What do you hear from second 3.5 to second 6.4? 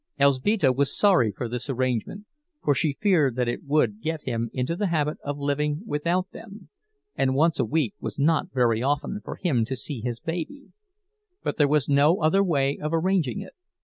would get him into the habit of living without